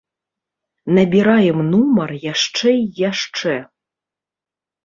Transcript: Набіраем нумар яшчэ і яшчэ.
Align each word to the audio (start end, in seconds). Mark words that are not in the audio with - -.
Набіраем 0.97 1.59
нумар 1.71 2.11
яшчэ 2.31 2.69
і 2.79 2.83
яшчэ. 3.11 3.55